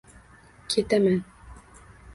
Ketaman! 0.69 1.19